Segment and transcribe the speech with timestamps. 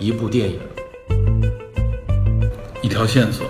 [0.00, 0.60] 一部电影，
[2.82, 3.48] 一条线索，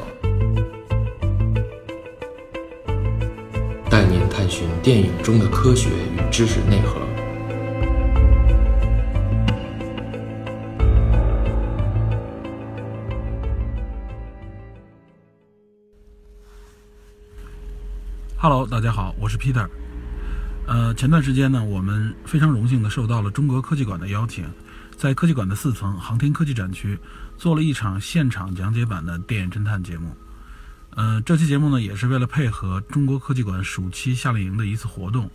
[3.90, 6.96] 带您探寻电影中的科学与知识内核。
[18.38, 19.68] Hello，大家好，我是 Peter。
[20.66, 24.46] 呃，前段时间呢，我们非常荣幸的受到了中国科技馆的邀请，
[24.98, 26.98] 在科技馆的四层航天科技展区
[27.36, 30.12] 做了一场现场讲解版的电影侦探节目。
[30.96, 35.30] 呃，这期节目呢，也是为了配合中国科技馆暑期夏令营的一次活动，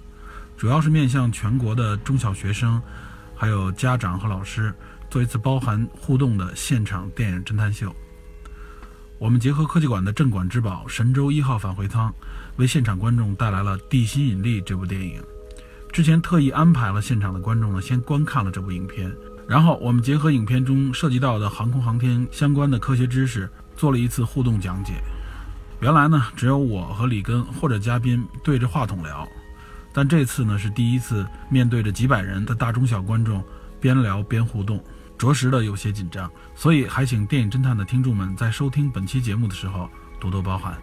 [0.57, 2.81] 主要是面向全国的中小学生，
[3.33, 4.73] 还有家长和老师，
[5.09, 7.95] 做一次包含互动的现场电影侦探秀。
[9.17, 12.13] 我们结合科技馆的镇馆之宝神舟一号返回舱，
[12.57, 15.23] 为现场观众带来了《地心引力》这部电影。
[15.93, 19.09] 之前特意安排了现场的观众呢，先观看了这部影片，
[19.47, 24.93] 然后我们结合影片中涉及到的航空航天相关的科学知识，做了一次互动讲解。
[25.81, 29.27] 原来呢，只有我和李根或者嘉宾对着话筒聊，
[29.91, 33.43] 但这次呢是第一次面对着几百人的大中小观众，
[33.81, 34.81] 边聊边互动。
[35.17, 39.89] 着实的有些紧张，所以还请电影侦探的听众们在收听本期节目的时候
[40.19, 40.77] 多多包涵。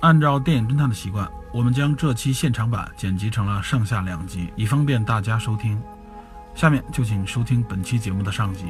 [0.00, 5.80] 按照电影侦探的习惯，我们将这期现场版剪辑成了上下两集，以方便大家收听。
[6.56, 8.64] 下面就请收听本期节目的上集。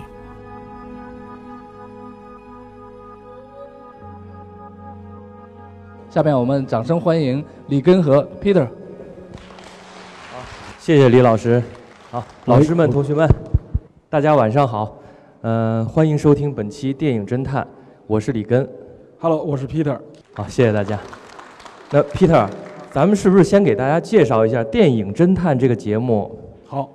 [6.11, 8.65] 下面我们掌声欢迎李根和 Peter。
[8.65, 10.43] 好，
[10.81, 11.63] 谢谢李老师。
[12.11, 13.29] 好，老师们、同学们。
[14.11, 14.99] 大家晚上好，
[15.43, 17.65] 嗯，欢迎收听本期电影侦探，
[18.09, 18.69] 我是李根。
[19.21, 19.97] Hello，我是 Peter。
[20.35, 20.99] 好，谢谢大家。
[21.93, 22.49] 那 Peter，
[22.91, 26.37] 咱们是不是先给大家介绍一下电影侦探这个节目？
[26.67, 26.91] 好，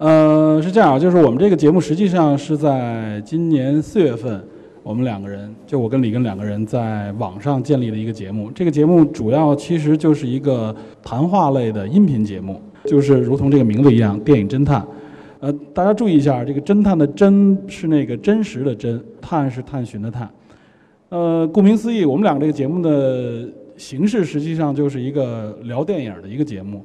[0.00, 4.42] 呃，是这样，就是我们这个节目实际上是在今年四月份，
[4.82, 8.50] 我们两个人，就我跟李根两个人在网上建立了一个节目。
[8.52, 14.82] 这个节目主要其实就是一个谈话类的音频节目，就是如同这个名字一样，电影侦探。
[15.40, 20.26] 呃，大家注意一下，这个侦探的“侦”是那个真实的“侦”，探是探寻的“探”。
[21.10, 23.46] 呃，顾名思义，我们两个这个节目的
[23.76, 26.82] 形式实际上就是一个聊电影的一个节目。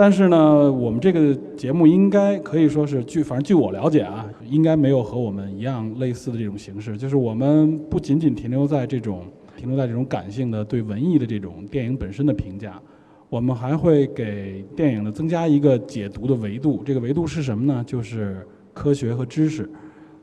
[0.00, 6.96] 但是呢，我们这个节目应该可以说是据，反正据我了解啊，应该没有和我们一样类似的这种形式。
[6.96, 9.24] 就是我们不仅仅停留在这种
[9.56, 12.80] 停留在这种感性的对文艺的这种电影本身的评价。
[13.28, 17.82] 我们还会给电影呢增加一个解读的维度，这个维度是什么呢？
[17.84, 19.68] 就是科学和知识，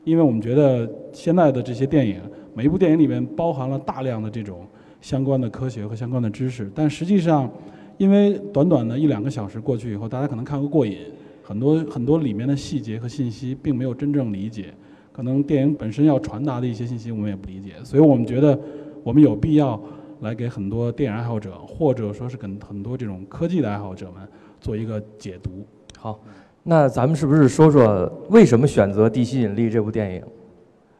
[0.04, 2.18] 因为我们觉得现在的这些电影，
[2.54, 4.66] 每一部电影里面包含了大量的这种
[5.02, 7.52] 相关的科学和相关的知识，但实际上，
[7.98, 10.98] 因为短短的一两个小时过去以后，大家可能看个过瘾，
[11.42, 14.74] 很多很多里面的细节和信息并没有真正理解，
[15.12, 18.58] 可能电影本身要传达的一些信息我们也不理解，所以我们觉得
[19.02, 19.80] 我们有必要。
[20.20, 24.26] 来给很多电影爱好者，或者说是跟很多这种科技的爱好者们
[24.62, 25.62] 做一个解读。
[25.98, 26.18] 好，
[26.62, 30.22] 那咱们是不是说说为什么选择《地心引力》这部电影？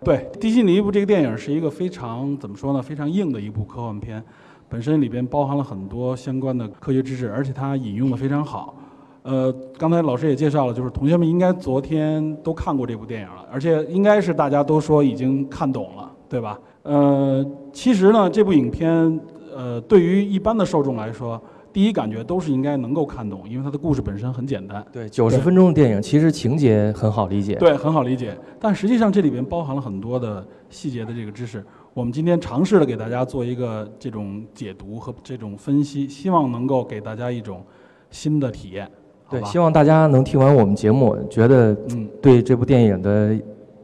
[0.05, 2.83] 对，《地心引力》部这个电影是一个非常怎么说呢？
[2.83, 4.23] 非常硬的一部科幻片，
[4.69, 8.75] 本身里边包含了很多相关的科学知识，而且它引用的非常好。
[9.23, 16.59] 呃，刚才老师也介绍了，就是同学们应该昨天都看过这部电影了，而且应该是大家都说已经看懂了，对吧？
[16.83, 19.21] 呃，其实呢，这部影片，
[19.53, 24.85] 呃，对于一般的受众来说，第一感觉都是应该能够看懂，因为它的故事本身很简单。
[24.93, 27.57] 对，九十分钟的电影，其实情节很好理解。
[27.57, 28.37] 对，很好理解。
[28.61, 31.65] 但实际上这里边包含了很多的细节的这个知识。
[31.97, 37.65] 我们今天尝试了给大家做一个这种解读和这种分析，希望能够给大家一种
[38.11, 38.87] 新的体验。
[39.31, 43.35] 对，希望大家能听完我们节目，觉得嗯，对这部电影的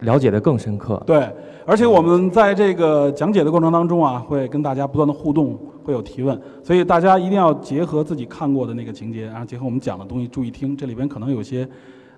[0.00, 1.02] 了解的更深刻。
[1.06, 1.26] 对。
[1.64, 10.76] 而且我们在这个讲解的过程当中啊，会跟大家不断的互动，会有提问，所以大家一定要结合自己看过的那个情节，然后结合我们讲的东西注意听。
[10.76, 11.66] 这里边可能有些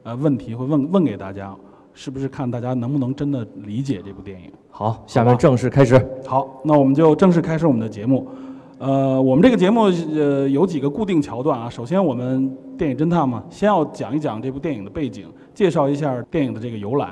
[0.03, 1.55] 呃问题会问问给大家，
[1.95, 4.51] 是不是看大家能不能真的理解这部电影？
[4.69, 5.97] 好，下面正式开始。
[6.27, 8.29] 好，那我们就正式开始我们的节目。
[8.79, 11.71] 呃，我们这个节目呃有几个固定桥段啊。
[11.71, 17.11] 首先，我们电影侦探嘛，先要讲一讲这部电影的背景，介绍一下电影的这个由来。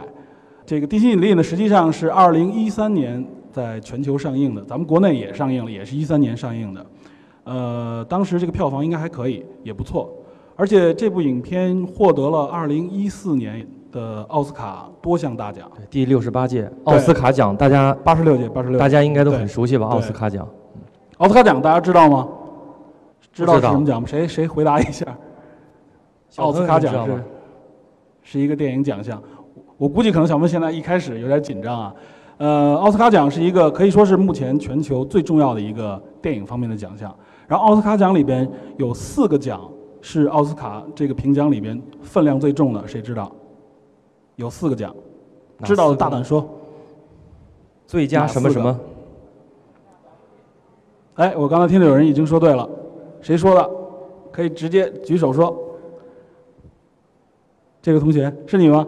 [0.67, 6.87] 这个《地心引力》呢，实际上是二零一三年在全球上映的，咱们国内也上映了，也是一三年上映的。
[7.45, 10.13] 呃，当时这个票房应该还可以，也不错。
[10.57, 19.87] 而且这部影片获得了二零一四年的奥斯卡多项大奖，第六十八届奥斯卡奖，大家八十六届，八十六，大家应该都很熟悉吧？
[19.87, 20.49] 奥斯卡奖，
[21.19, 22.27] 奥斯卡奖大家知道吗？
[23.33, 24.09] 知道是什么奖吗？
[24.09, 25.07] 谁谁回答一下？
[26.37, 27.25] 奥斯卡奖是
[28.23, 29.23] 是一个电影奖项。
[29.77, 31.95] 我估计可能小问现在一开始有点紧张啊。
[32.39, 37.15] 呃，奥斯卡奖是一个可以说是目前全球最重要的一个电影方面的奖项。
[37.47, 39.61] 然后奥斯卡奖里边有四个奖
[40.01, 43.31] 是奥斯卡这个评奖里边分量最重的，谁知道？
[44.37, 44.95] 有四个奖，
[45.59, 46.49] 哪知道的大胆说。
[47.87, 48.81] 最佳什么什么？
[51.17, 52.69] 哎，我刚才听到有人已经说对了，
[53.21, 53.71] 谁说的？
[54.31, 55.55] 可以直接举手说。
[57.83, 58.87] 这个同学是你吗？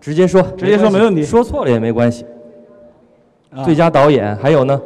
[0.00, 2.24] 直接说，直接说没问题说错了也没关系。
[3.50, 4.80] 啊最佳导演还有呢？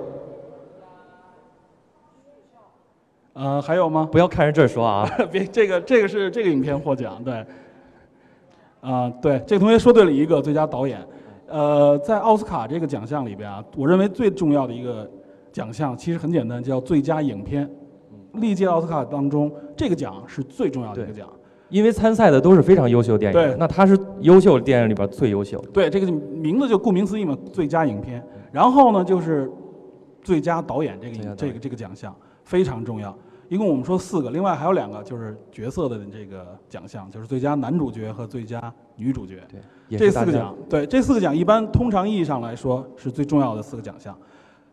[3.34, 4.08] 呃，还有吗？
[4.10, 5.06] 不要看着这儿说啊！
[5.30, 7.44] 别，这个这个是这个影片获奖，对。
[8.92, 11.04] 啊、对，这个同学说对了一个最佳导演。
[11.48, 15.08] 呃，在奥斯卡这个奖项里边啊，我认为最重要的一个
[15.52, 17.68] 奖项其实很简单，叫最佳影片。
[18.34, 21.28] 历届奥斯卡当中，这个奖是最重要的一个奖。
[21.68, 25.60] 因为参赛的都是非常优秀电影对，那它是优秀电影里边最优秀。
[25.72, 28.24] 对，这个名字就顾名思义嘛，最佳影片。
[28.52, 29.50] 然后呢，就是
[30.22, 33.16] 最佳导演这个这个这个奖项非常重要。
[33.48, 39.40] 一共我们说四个，另外还有两个就是角色的这个奖项，就是最佳男主角和最佳女主角。
[39.48, 44.14] 对，这四个奖，对这四个奖一般通常意义上来说是最重要的四个奖项。《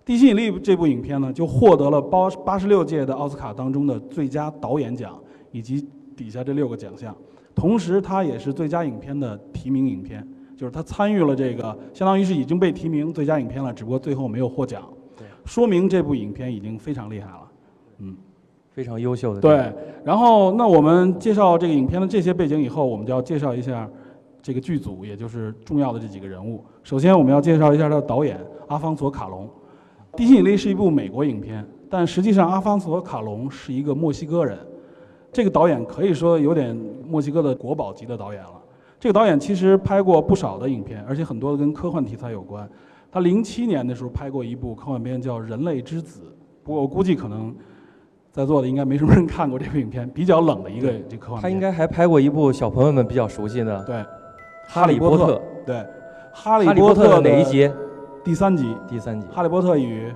[0.06, 5.18] 地心引力》这部影片呢，就获得了八八十六届的奥斯卡当中的最佳导演奖
[5.52, 5.88] 以及
[6.18, 7.16] 底下这六个奖项，
[7.54, 10.28] 同时它也是最佳影片的提名影片，
[10.58, 14.84] 就是它参与了这个，相当于是已经被提名最佳影片了，只不过最后没有获奖。
[15.16, 17.52] 对，说明这部影片已经非常厉害了。
[18.00, 18.18] 嗯。
[18.74, 19.40] 非常优秀的。
[19.40, 19.72] 对，
[20.04, 23.90] 然后那我们介绍这个影片的这些背景以后，我们就要介绍一下
[24.42, 26.64] 这个剧组，也就是重要的这几个人物。
[26.82, 29.48] 首先，我们要介绍一下他的导演阿方索·卡隆。
[30.18, 34.58] 《地心引力》是一部美国影片，但实际上阿方索·卡隆是一个墨西哥人。
[35.32, 36.76] 这个导演可以说有点
[37.08, 38.62] 墨西哥的国宝级的导演了。
[39.00, 42.70] 这个导演其实拍过不少的影片，而且很多跟科幻题材有关。
[43.12, 46.22] 他零七年的时候拍过一部科幻片叫《人类之子》，
[46.64, 47.54] 不过我估计可能
[48.34, 51.42] 在座的应该没什么人看过这部影片，比较冷的一个这科幻片。
[51.44, 53.96] 他应该还拍过一部小朋友们比较熟悉的《对
[54.68, 55.36] 《哈利波特》。
[55.68, 55.76] 对，
[56.34, 57.72] 《哈利哈利波特哪一集？
[58.24, 60.12] 第三集，第三集《哈利波特与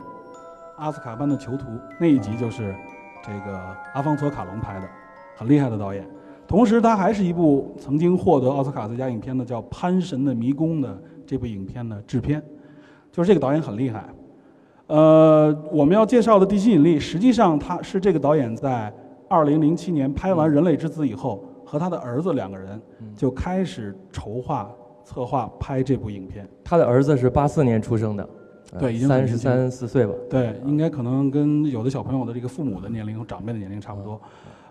[0.78, 1.68] 阿斯卡班的囚徒》
[2.00, 2.74] 那一集就是
[3.24, 3.60] 这个
[3.94, 4.90] 阿方索·卡隆拍的，
[5.36, 6.04] 很厉害的导演。
[6.48, 12.42] 同时，他还是一部曾经获得奥斯卡最佳影片的叫《潘神的迷宫》的这部影片的制片，
[13.12, 14.10] 就是这个导演很厉害。
[14.88, 18.92] 呃，我们要介绍的《地心引力》，实际上他是这个导演在
[19.30, 24.72] 2007年拍完《人类之子》以后，和他的儿子两个人嗯就开始筹划、
[25.04, 26.48] 策划拍这部影片。
[26.64, 28.30] 他的儿子是八四年出生的，
[28.80, 30.14] 对已经很三十三四岁吧。
[30.30, 34.20] 对，应该可能跟有的小朋友的这个父母的年龄和长辈的年龄差不多，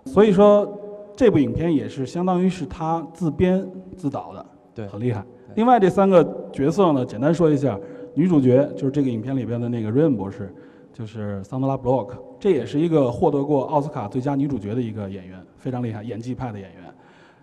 [0.07, 0.67] 所以说
[1.15, 5.23] 这部影片也是相当于是他自编自导的，对很厉害。
[5.57, 7.79] 另外这三个角色呢，简单说一下，
[8.17, 10.51] 女主角就是这个影片里边的那个瑞恩博士，
[10.91, 16.83] 就是桑德拉·布洛克，这也是一个获得过奥斯卡最佳女主角的一个演员，非常厉害，演技派的演员。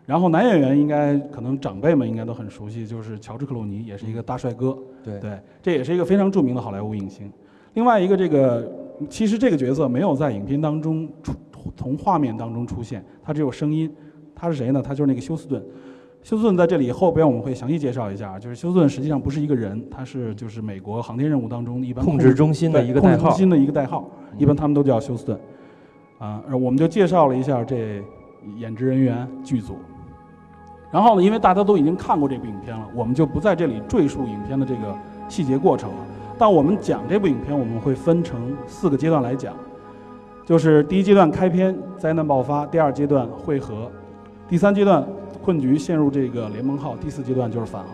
[0.07, 4.75] 然后男演员应该可能长辈们应该都很熟悉，就是乔治·克鲁尼，也是一个大帅哥。
[5.03, 7.31] 对对，这也是一个非常著名的好莱坞影星。
[7.75, 8.69] 另外一个，这个
[9.07, 11.33] 其实这个角色没有在影片当中出
[11.77, 13.89] 从画面当中出现，他只有声音。
[14.35, 14.81] 他是谁呢？
[14.81, 15.63] 他就是那个休斯顿。
[16.23, 23.15] 休斯顿在这里后边我们会详细介绍一下，就是休斯顿实际上不是一个人，他是就是美国航天任务当中一般控制中心的一个代号。
[23.15, 25.37] 控制中心的一个代号，一般他们都叫休斯顿。
[26.19, 28.01] 啊，而我们就介绍了一下这
[28.57, 29.75] 演职人员剧组。
[30.89, 35.97] 然后呢，因为大家都已经看过这部影片了，我们就不在这里赘述影片的这个细节过程了。
[36.37, 39.53] 但我们讲这部影片，我们会分成四个阶段来讲，
[40.45, 43.91] 就是第一阶段开篇灾难爆发，第二阶段汇合，
[44.47, 45.05] 第三阶段
[45.43, 47.91] 困局陷入这个联盟号，第四阶段就是返航。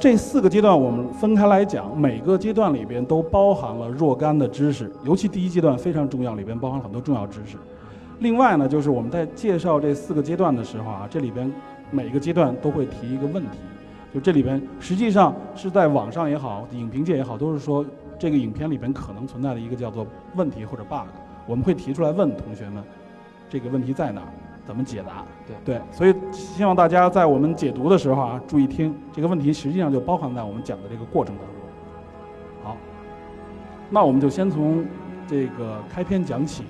[0.00, 7.56] 这四个阶段我们分开来讲，每个阶段里边都包含了若干的知识，尤其第一阶段非常重要，里边包含了很多重要知识。
[8.18, 11.50] 另外呢，就是我们在介绍这四个阶段的时候啊，这里边
[11.92, 13.58] 每个阶段都会提一个问题，
[14.12, 17.86] 就这里边实际上是在网上也好，影评界也好，都是说
[18.18, 20.04] 这个影片里边可能存在的一个叫做
[20.34, 21.06] 问题或者 bug，
[21.46, 22.82] 我们会提出来问同学们，
[23.48, 24.28] 这个问题在哪儿，
[24.66, 25.24] 怎么解答？
[25.46, 31.54] 对对，所以希望大家在我们解读的时候啊，注意听，这个问题实际上就包含在我们讲的这个过程当中。
[32.62, 32.76] 好，
[33.90, 34.84] 那我们就先从
[35.28, 36.64] 这个开篇讲起。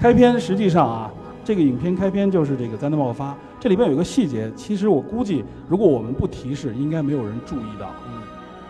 [0.00, 1.10] 开篇实际上啊，
[1.44, 3.36] 这个影片开篇就是这个灾难爆发。
[3.60, 7.90] 这里边有一个细节，其实我估计，如果我们不提示，应该没有人注意到。
[8.08, 8.22] 嗯，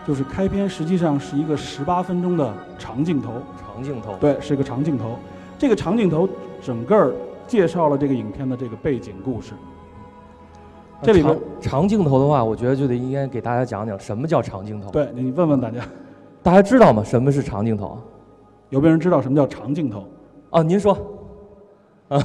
[0.05, 3.31] 就是开篇实际上是一个十八分钟的长镜头，
[3.65, 4.17] 长镜头。
[4.19, 5.17] 对，是个长镜头。
[5.57, 6.27] 这个长镜头
[6.61, 7.13] 整个儿
[7.51, 9.51] 介绍了这个影片的这个背景故事。
[11.01, 14.89] 这里边长长镜头的话，我觉得就得应该给大家讲讲什么叫长镜头。
[14.89, 15.81] 对你问问大家，
[16.41, 17.03] 大家知道吗？
[17.03, 17.97] 什么是长镜头？
[18.69, 20.07] 有没有人知道什么叫长镜头？
[20.51, 20.97] 哦，您说，
[22.07, 22.23] 啊，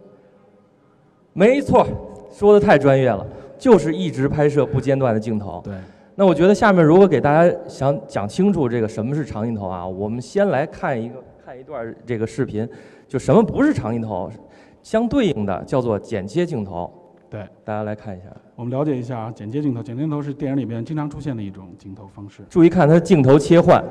[1.32, 1.86] 没错，
[2.30, 5.62] 说的太专业了，就是一直拍摄不间断的镜头。
[5.64, 5.72] 对，
[6.16, 12.68] 那我觉得下面如果给大家想讲清楚这个什么是长镜头啊，我们先来看一个看一段这个视频，
[13.08, 14.30] 就什么不是长镜头，
[14.82, 16.92] 相对应的叫做剪接镜头。
[17.30, 19.82] 对，大家来看一下，我们了解一下啊，剪接镜头。
[19.82, 22.42] 剪接镜头是电影里面经常出现的一种镜头方式。
[22.48, 23.82] 注意看它镜头切换，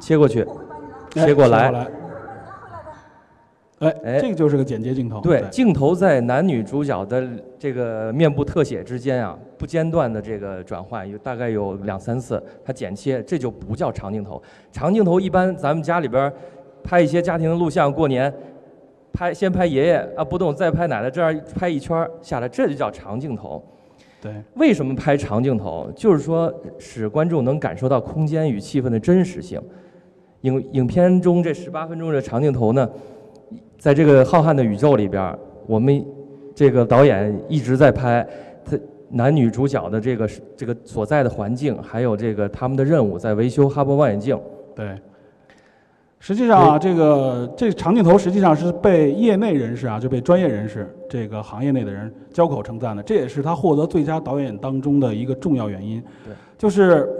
[0.00, 0.42] 切过去，
[1.16, 1.90] 哎切过来来。
[3.82, 5.20] 哎，哎这个就是个剪接镜头。
[5.20, 14.40] 对，镜头在男女主角的这个面部特写之间啊，不间断的这个转换，有大概有两三次，它剪切，这就不叫长镜头。
[14.70, 16.32] 长镜头一般咱们家里边儿
[16.82, 18.32] 拍一些家庭的录像，过年
[19.12, 23.62] 拍先拍爷爷啊不动，再拍奶奶，这样拍一圈儿下来，这就叫长镜头。
[24.20, 25.90] 对，为什么拍长镜头？
[25.96, 29.60] 就是说使观众能感受到空间与气氛的真实性。
[30.42, 32.88] 影影片中这十八分钟的长镜头呢，
[33.82, 35.36] 在这个浩瀚的宇宙里边，
[35.66, 36.06] 我们
[36.54, 38.24] 这个导演一直在拍
[38.64, 38.78] 他
[39.10, 44.40] 男女主角的这个这个所在的环境，还有这个他们的任务，在维修哈勃望远镜。
[44.76, 44.96] 对。
[46.20, 56.00] 实际上啊，这个这长镜头实际上是被业内人士啊，就被专业人士这个行业内的人交口称赞的，这也是他获得最佳导演当中的一个重要原因。
[56.24, 57.10] 对，就是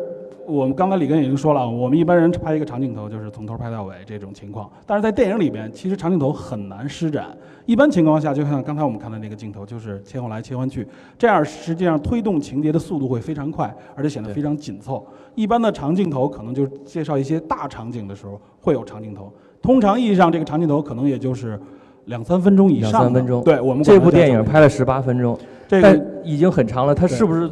[0.47, 7.27] 我们刚才李根已经说了，我们一般人拍一个长镜头就是从头拍到尾这种情况，但是在电影里边，其实长镜头很难施展。
[7.65, 15.07] 一般情况下，就像刚才我们看的那个镜头，就是切换来切换去，这样实际上推动情节的速度会非常快，而且显得非常紧凑。
[15.35, 19.33] 一般的长镜头可能就是介绍一些大场景的时候会有长镜头，
[19.63, 21.59] 通常意义上这个长镜头可能也就是
[22.07, 22.91] 两三分钟以上。
[22.91, 26.93] 两三分钟对我们这部电影拍了十八分钟，这个已经很长了。
[26.93, 27.49] 它是不是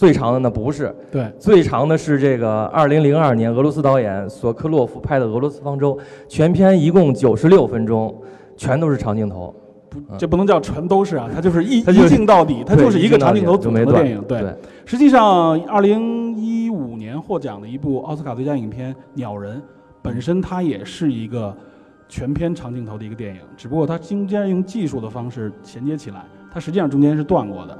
[0.00, 0.48] 最长的呢？
[0.50, 5.94] 不是，对最长的是这个二零零二年俄罗斯导演索科洛夫拍的《俄罗斯方舟》，
[6.26, 8.18] 全片一共九十六分钟，
[8.56, 9.54] 全都是长镜头。
[9.90, 14.22] 不这不能叫全都是啊，它就是一就是一镜到底，它就是一个长镜头组成的电影。
[14.22, 14.54] 对，对
[14.86, 19.58] 实际上，二零一五年获奖的一部奥斯卡最佳影片《鸟人》，
[20.00, 21.54] 本身它也是一个
[22.08, 27.78] 全片长镜头的一个电影，只不过它中间用技术的方式衔接起来，它实际上中间是断过的。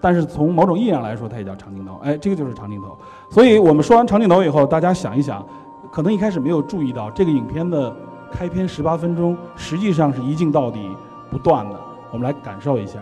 [0.00, 1.98] 但是从某种意义上来说，它也叫长镜头。
[2.02, 2.96] 哎，这个就是长镜头。
[3.30, 5.44] 所以我们说完长镜头以后，大家想一想，
[5.90, 7.94] 可能一开始没有注意到这个影片的
[8.30, 10.88] 开篇十八分钟，实际上是一镜到底
[11.30, 11.80] 不断的。
[12.10, 13.00] 我们来感受一下。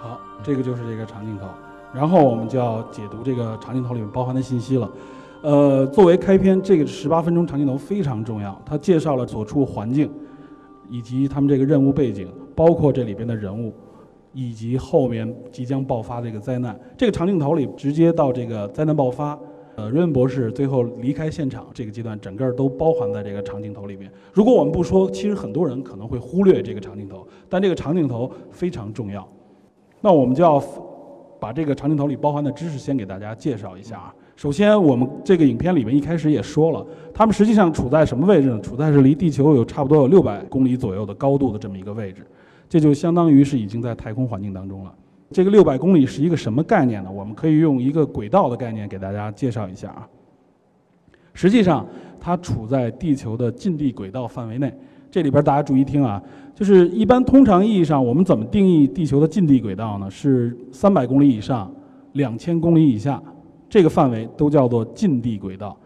[0.00, 1.46] 好，这个就是这个长镜头，
[1.92, 4.88] 然后我们就要解读这个长镜头里面包含的信息了。
[5.42, 10.08] 呃，作为开篇，这个十八分钟长镜头非常重要，它介绍了所处环境，
[10.90, 13.72] 以及他们这个任务背景，包括这里边的人物，
[14.32, 16.78] 以及后面即将爆发的这个灾难。
[16.96, 19.38] 这个长镜头里直接到这个灾难爆发，
[19.76, 24.10] 呃，瑞恩博士最后离开现场这个阶段，整个都包含在这个长镜头里边。
[24.32, 29.26] 如果我们不说，其实很多人可能会忽略这个长镜头，但这个长镜头非常重要。
[30.00, 30.62] 那我们就要
[31.42, 34.14] 把这个长镜头里包含的知识先给大家介绍一下啊。
[34.36, 38.60] 首先，我们这个影片里面一开始也说了，他们实际上处在什么位置呢？
[38.60, 42.24] 处在是离地球有差不多有六百公里左右的高度的这么一个位置，
[42.68, 44.94] 这就相当于是已经在太空环境当中了。
[45.32, 47.10] 这个六百公里是一个什么概念呢？
[47.10, 50.08] 我们可以用一个轨道的概念给大家介绍一下啊。
[51.34, 51.84] 实际上，
[52.20, 54.72] 它处在地球的近地轨道范围内。
[55.10, 56.22] 这里边大家注意听啊，
[56.54, 60.10] 就是一般通常意义上，我们怎么定义地球的近地轨道呢？
[60.10, 61.72] 是三百公里以上、
[62.12, 63.20] 两千公里以下，
[63.68, 65.76] 这个范围都叫做近地轨道。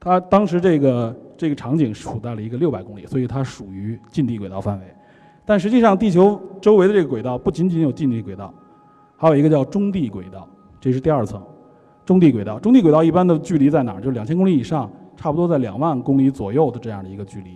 [0.00, 4.86] 它当时这个这个场景处在了一个六百公里，所以它属于近地轨道范围。
[5.44, 8.52] 但实际上，地球周围的这个轨道不仅仅有近地轨道，
[9.16, 10.48] 还有一个叫中地轨道，
[10.80, 11.42] 这是第二层。
[12.06, 14.00] 中地轨道，中地轨道一般的距离在哪儿？
[14.00, 17.50] 就是两千公里以上，差不多在两万公里左右的这样的一个距离。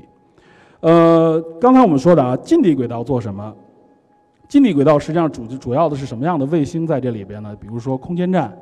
[0.83, 3.55] 呃，刚才我们说的啊，近地轨道做什么？
[4.49, 7.57] 近地轨道实际上主主要的是什么样的卫星在这里边呢？
[7.61, 8.53] 比如说空间站，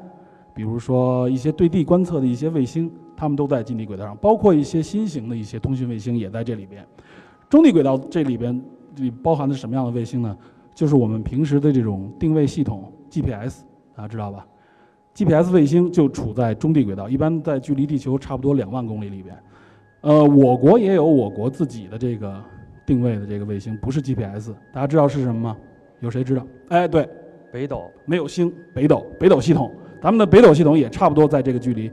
[0.54, 6.86] 比如说一些对地观测的一些卫星，它们都在近地轨道上，包括一些新型的一些通讯卫星也在这里边。
[7.48, 8.62] 中地轨道这里边
[8.96, 10.36] 里包含的是什么样的卫星呢？
[10.74, 13.62] 就是我们平时的这种定位系统 GPS，
[13.96, 14.46] 大家知道吧
[15.14, 19.34] ？GPS 卫星就处在中地轨道，一般在距离地球差不多两万公里里边。
[20.02, 22.42] 呃，我国也有我国自己的这个
[22.86, 25.56] 定位的这个卫星，不是 GPS，大家知道是什么吗？
[26.00, 26.46] 有谁知道？
[26.68, 27.08] 哎，对，
[27.52, 31.90] 北斗没有星，北斗，北斗系统，咱们的北斗系统也差不多在这个距离，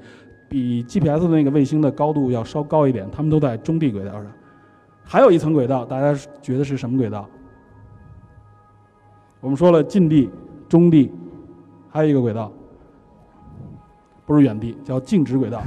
[0.47, 4.25] 比 GPS 的那个卫星的高度要稍高一点，他们都在中地轨道上。
[5.03, 7.27] 还有一层轨道，大家觉得是什么轨道？
[9.41, 10.29] 我们说了近地、
[10.69, 11.11] 中地，
[11.89, 12.51] 还有一个轨道，
[14.25, 15.61] 不是远地，叫静止轨道，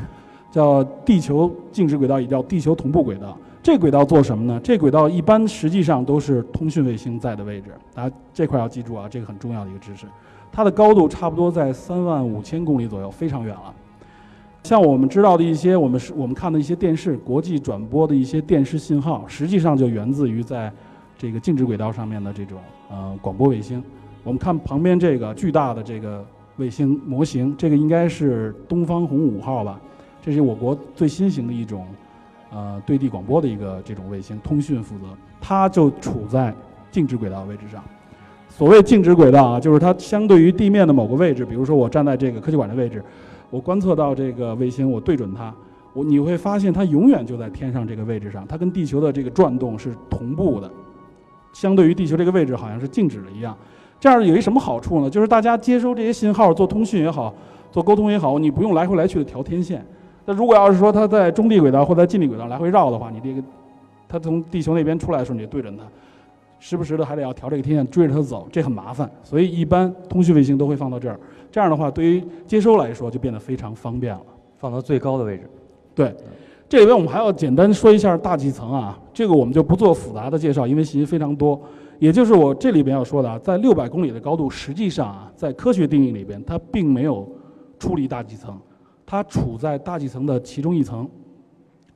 [0.50, 3.36] 叫地球静止轨道，也叫地球同步轨道。
[3.62, 4.58] 这轨道做什么呢？
[4.64, 10.06] 这轨道一般实际上都是通讯卫星在的位置，大家这块要记住啊，这个很重要的一个知识。
[10.50, 13.72] 它的高度差不多在三万五千公里左右，非常远了。
[14.64, 20.72] 像我们知道的一些，我们是我们看的一些电视国际转播的一些电视信号，实际上就源自于在
[21.18, 22.58] 这个静止轨道上面的这种
[22.90, 23.82] 呃广播卫星。
[24.24, 26.24] 我们看旁边这个巨大的这个
[26.56, 29.80] 卫星模型，这个应该是东方红五号吧？
[30.22, 31.86] 这是我国最新型的一种
[32.52, 35.04] 呃对地广播的一个这种卫星，通讯负责，
[35.40, 36.54] 它就处在
[36.90, 37.82] 静止轨道位置上。
[38.48, 43.02] 所谓静止轨道啊，就是它相对于地面的某个位置，比如说我站在这个科技馆的位置，
[43.48, 45.54] 我观测到这个卫星，我对准它，
[45.92, 50.70] 我你会发现它永远就在天上这个位置上，它跟地球的这个转动是同步的，
[51.52, 53.56] 相对于地球这个位置好像是静止的一样。
[54.00, 55.08] 这样有一什么好处呢？
[55.08, 57.32] 就是大家接收这些信号做通讯也好，
[57.70, 59.86] 做沟通也好，你不用来回来去的调天线。
[60.30, 63.44] 那如果要是说它在中地轨道或在近地轨道来回绕的话，你这个
[64.08, 65.82] 它从地球那边出来的时候，你就对准它。
[66.60, 71.18] 时不时的还得要调这个天线追着它走，这很麻烦，所以一般通讯卫星都会放到这儿。
[71.50, 74.22] 这样的话，对于接收来说就变得非常方便了。
[74.56, 75.50] 放到最高的位置。
[75.96, 76.14] 对，
[76.68, 81.60] 这里边我们还要简单说一下大气层啊，这个我们就不做复杂的介绍，因为信息非常多。
[81.98, 87.28] 也就是我这里边要说的啊，在六百公里的高度，实际上啊，在科学定义里边，它并没有
[87.80, 88.56] 处理大气层，
[89.10, 91.08] 它处在大气层的其中一层。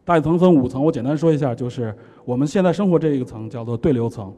[0.05, 1.95] 大气层分五层，我简单说一下，就是
[2.25, 4.35] 我们现在生活这一个层叫做对流层。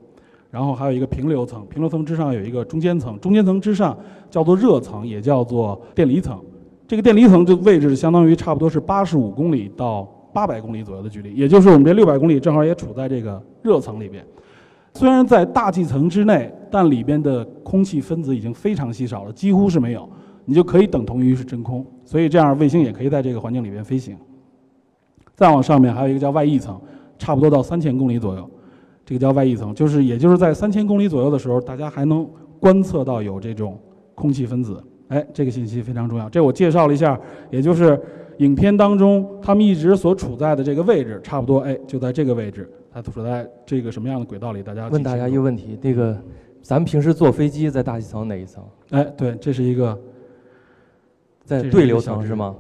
[0.51, 3.97] 然后还有一个平流层，平流层之上有一个中间层，中间层之上
[4.29, 6.39] 叫做热层，也叫做电离层。
[6.87, 10.03] 这个电离层的位置相当于差不多是八十五公里到
[10.35, 14.23] 八百公里左右的距离，也就是我们这六百公里正好也处在这个热层里边。
[14.93, 20.07] 虽然在大气层之内，但里边的空气分子已经非常稀少了，几乎是没有，
[20.47, 21.85] 你就可以等同于是真空。
[22.07, 24.17] 所以这样卫星也可以在这个环境里边飞行。
[25.35, 26.81] 再往上面还有一个叫外翼层，
[27.19, 28.51] 差不多到三千公里左右。
[29.05, 32.27] 这个叫外翼层，就是也就是在三千公里左右的时候，大家还能
[32.59, 33.79] 观测到有这种
[34.15, 34.83] 空气分子。
[35.09, 36.29] 哎，这个信息非常重要。
[36.31, 38.01] 这我介绍了一下，也就是
[38.39, 42.69] 影片当中他们一直所处在的这个位置，差不多哎就在这个位置。
[42.93, 44.63] 它处在这个什么样的轨道里？
[44.63, 46.19] 大家问大家一个问题：这个
[46.63, 48.65] 咱们平时坐飞机在大气层哪一层？
[48.89, 49.97] 哎，对，这是一个
[51.47, 52.55] 在对流层是吗？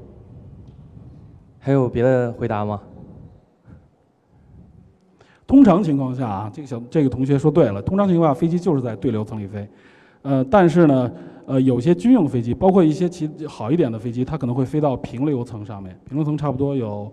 [1.58, 2.80] 还有别的回答吗？
[5.44, 7.82] 通常情况下啊，这个小这个同学说对了。
[7.82, 9.68] 通常情况下，飞机就是在对流层里飞，
[10.22, 11.12] 呃，但是呢，
[11.46, 15.98] 呃，有些军用飞机，包括一些其好一点的飞机，它可能会飞到平流层上面。
[16.08, 17.12] 平流层差不多有，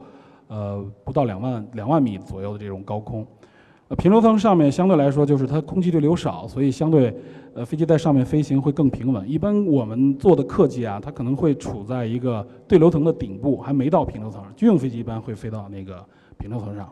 [0.50, 3.26] 呃，不到两万两万米左右的这种高空。
[3.88, 7.16] 呃，平流层上面相对来说就是它空气对流少，所以相对，
[7.56, 9.30] 呃，飞机在上面飞行会更平稳。
[9.30, 14.42] 一般我们坐的客机啊，它可能会处在一个对流层的顶部，还没到平流层。
[14.56, 16.04] 军用飞机一般会飞到那个
[16.38, 16.90] 平流层上。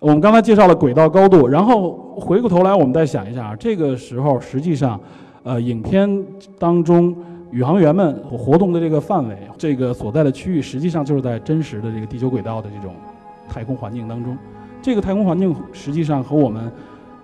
[0.00, 5.00] 我们刚才介绍了轨道高度，然后回过头来，我们再想一下啊，这个时候实际上，
[5.42, 6.24] 呃，影片
[6.58, 7.16] 当中
[7.50, 12.94] 宇航员们活动的这个范围，这个所在的区域，实际上就是在真实的这个地球轨道的这种
[13.48, 14.36] 太空环境当中。
[14.82, 16.70] 这个太空环境实际上和我们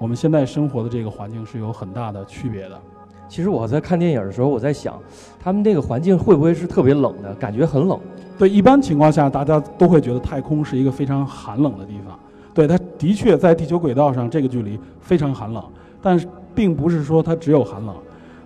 [0.00, 2.80] 我们现在生活的这个环境是有很大的区别的。
[3.28, 4.98] 其实我在看电影的时候，我在想，
[5.38, 7.34] 他们这个环境会不会是特别冷的？
[7.34, 8.00] 感觉很冷。
[8.38, 12.18] 对，一般情况下，大家都会觉得太空是一个非常寒冷的地方。
[12.54, 15.62] 对，它的确在地球轨道上这个距离非常寒冷，
[16.00, 17.94] 但是并不是说它只有寒冷。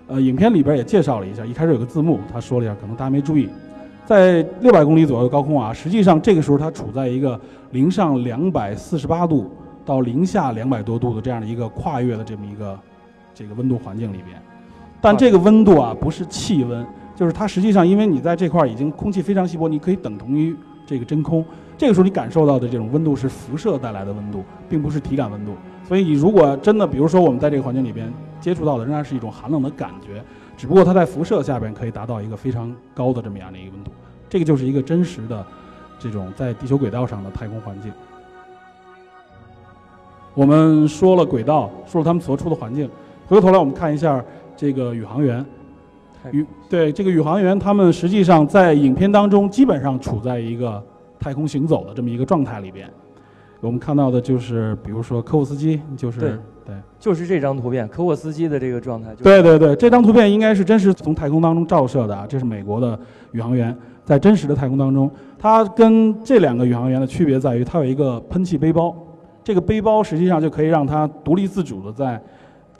[0.07, 3.47] 呃，影片里边也介绍了一下，一开始有个字幕，他说了一下，可能大家没注意，
[4.05, 7.39] 在六百公里左右高空啊，实际上这个时候它处在一个
[7.71, 9.49] 零上两百四十八度
[9.85, 12.79] 到零下两百多度的这样的一个跨越的这么一个
[13.33, 14.41] 这个温度环境里边，
[14.99, 21.45] 但这个温度啊不是气温，就是它实际上因为你在这块已经空气非常稀薄，你可以等同于这个真空。
[21.77, 25.53] 这个时候你感受到的这种温度是辐射带来的温度，并不是体感温度。
[25.83, 30.23] 所以你如果真的，比如说我们在这个环境里边接触到的仍然是一种寒冷的感觉，
[30.55, 33.91] 只不过它在辐射下边可以达到一个非常高的这么样的一个温度。
[34.29, 35.45] 这个就是一个真实的
[35.99, 37.91] 这种在地球轨道上的太空环境。
[40.35, 42.87] 我们说了轨道，说了他们所处的环境，
[43.25, 44.23] 回过头来我们看一下
[44.55, 45.43] 这个宇航员。
[46.31, 50.83] 宇对这个宇航员，他们实际上在影片当中基本上处在一个。
[51.17, 52.87] 太空行走的这么一个状态里边，
[53.59, 56.29] 我们看到的就是，比如说科沃斯基，就是对
[56.63, 59.09] 对就是这张图片，科沃斯基的这个状态。
[59.15, 62.99] 就是对对对，这张图片应该是真实从太空当中照射的啊，这是美国的
[63.31, 68.95] 宇航员在真实的太空当中，它跟这两个宇航员的区别在于，它有一个喷气背包，
[69.45, 72.19] 这个背包实际上就可以让它独立自主的在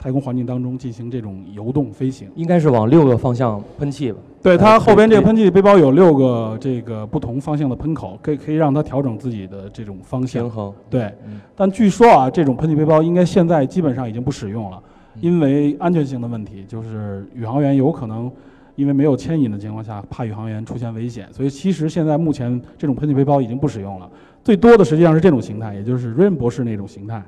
[0.00, 2.28] 太空环境当中进行这种游动飞行。
[2.34, 4.18] 应该是往六个方向喷气吧？
[4.42, 10.50] 对，它呃后边这个喷气背包有六个这个不同方向的喷口，可以可以让它调整自己的这种方向平。
[10.50, 10.74] 衡。
[10.90, 14.82] 对嗯，但据说啊，这种喷气背包应该现在基本上已经不使用了，
[15.14, 18.30] 嗯因为安全性的问题，就是宇航员有可能
[18.74, 24.10] 因为没有牵引的情况下，怕宇航员出现危险，所以其实现在目前这种喷气背包已经不使用了。
[24.46, 27.20] 最多的实际上是这种形态，也就是瑞恩博士那种形态。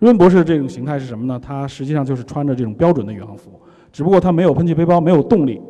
[0.00, 1.40] 瑞恩博士这种形态是什么呢？
[1.40, 3.52] 他实际上就是穿着这种标准的宇航服，
[3.92, 5.62] 只不过他没有喷气背包，没有动力。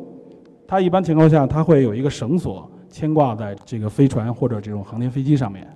[0.67, 5.67] 他一般情况下，他会有一个绳索牵挂在这个飞船或者这种航天飞机上面。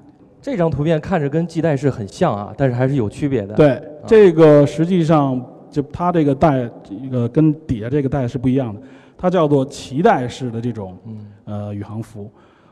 [0.41, 8.81] 这张图片看着跟系带式很像啊，但是还是有区别的。，对，这个实际上就它这个带，这个跟底下这个带是不一样的，
[9.15, 12.27] 它叫做脐带式的这种嗯，呃宇航服。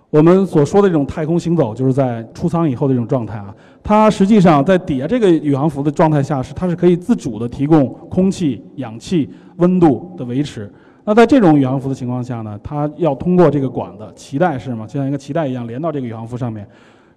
[0.10, 3.54] 我们所说的这种太空行走，就是在出舱以后的这种状态啊。
[3.84, 10.72] 它实际上在底下这个宇航服的状态下是，它是可以自主的提供空气、氧气、温度的维持。
[11.06, 16.68] 那在这种宇航服的情况下呢，它要通过这个管子，脐带是吗，就像一个脐带一样连到这个宇航服上面，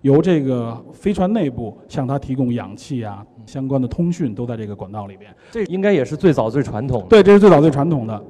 [0.02, 5.31] 由这个飞船内部向它提供氧气啊，相关的通讯都在这个管道里边。
[5.50, 7.07] 这应该也是最早最传统的。
[7.09, 8.22] 对，这是最早最传统的，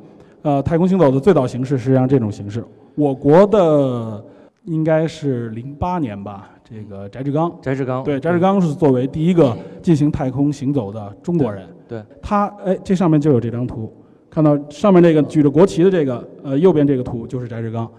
[0.42, 2.64] 呃，太空行走的最早形式实际上这种形式。
[2.94, 4.24] 我国的
[4.64, 8.04] 应该是零八年吧，这个翟志刚，翟志刚。
[8.04, 11.66] 对，翟志刚是作为第一个进行太空行走的中国人。
[11.88, 13.92] 对对他，哎，这上面就有这张图，
[14.30, 17.90] 看到上面这个举着国旗的这个，呃，右边这个图就是翟志刚，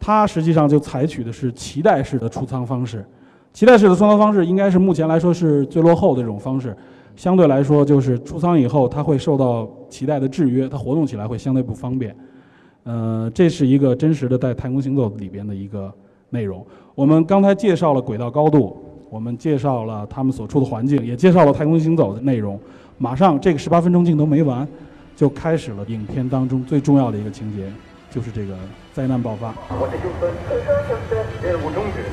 [0.00, 3.04] 他实际上就采取的是脐带式的出舱方式。
[3.54, 6.74] 脐带式的出舱方式应该是目前来说是最落后的这种方式，
[7.16, 12.16] 相对来说就是出舱以后它会受到脐带的制约，它活动起来会相对不方便。
[12.88, 15.92] 呃，这是一个真实的在太空行走里边的一个
[16.30, 16.66] 内容。
[16.94, 22.58] 我们刚才介绍了轨道高度，我们介绍了他们所处的环境，也介绍了太空行走的内容。
[22.96, 24.66] 马上这个十八分钟镜头没完，
[25.14, 27.70] 就开始了影片当中最重要的一个情节，
[28.10, 28.56] 就是这个
[28.94, 29.52] 灾难爆发。
[29.68, 30.32] 我是休斯顿，
[30.88, 32.04] 休斯顿，任务终止。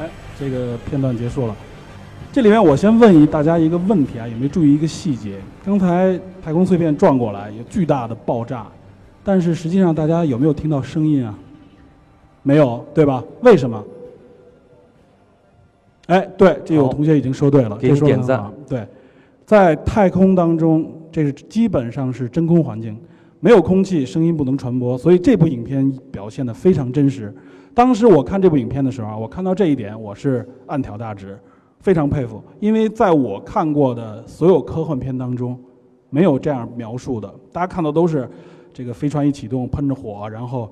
[0.00, 1.56] 哎，这个片段结束了。
[2.32, 5.34] 这里面我先问一大家一个问题啊，有没有注意一个细节？
[5.64, 8.68] 刚才太空碎片撞过来，有巨大的爆炸，
[9.24, 11.36] 但是实际上大家有没有听到声音啊？
[12.44, 13.24] 没有，对吧？
[13.42, 13.84] 为什么？
[16.06, 18.48] 哎，对，这有同学已经说对了，给说得点赞。
[18.68, 18.86] 对，
[19.44, 22.96] 在太空当中，这是基本上是真空环境，
[23.40, 27.34] 没有空气，声音不能传播，所以这部影片表现的非常真实。
[27.74, 31.36] 当时我看这部影片的时候啊，我看到这一点，我是暗挑大指，
[31.80, 35.58] 非常佩服，因为在我看过的所有科幻片当中，
[36.10, 37.32] 没有这样描述的。
[37.50, 38.28] 大家看到都是
[38.72, 40.70] 这个飞船一启动喷着火，然后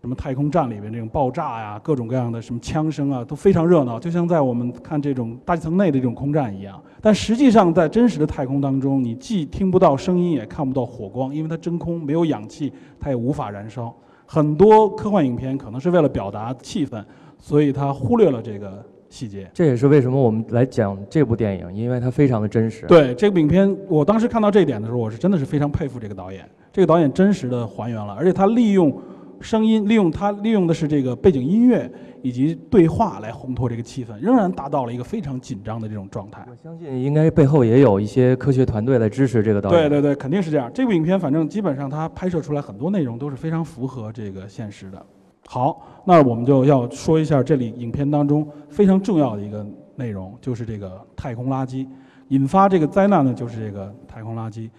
[0.00, 6.80] 什么太空站里边这种爆炸呀，各种各样的什么枪声啊，都非常热闹，就像在我们看这种大气层内的这种空战一样。
[7.00, 13.94] 但实际上，在真实的太空当中，你既听不到声音，也看不到火光，因为它真空，没有氧气，它也无法燃烧。
[14.26, 17.02] 很多科幻影片可能是为了表达气氛，
[17.38, 19.50] 所以它忽略了这个细节。
[19.52, 22.86] 这也是为什么我们来讲这部电影，因为它非常的真实。
[22.86, 26.48] 对这部影片，我当时看到这一点的时候，我是真的是非常佩服这个导演。
[26.72, 28.96] 这个导演真实的还原了，而且他利用
[29.40, 31.90] 声音，利用他利用的是这个背景音乐
[32.22, 36.46] 以及对话来烘托这个气氛，仍然达到了一个非常紧张的这种状态。
[36.48, 39.88] 我相信应该背后也有一些科学团队来支持这个导演。
[39.88, 40.70] 对对对，肯定是这样。
[40.72, 45.04] 这部影片反正基本上它拍摄出来很多内容都是非常符合这个现实的。
[45.52, 51.88] 好，那我们就要说一下这里影片当中非常重要的一个内容，就是这个太空垃圾。
[52.28, 54.70] 引发这个灾难的就是这个太空垃圾。